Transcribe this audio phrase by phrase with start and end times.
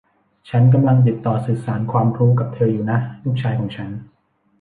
[0.49, 3.89] ฉันกำลังติดต่อสื่อสารความรู้กับเธออยู่นะ ลูกชายของฉัน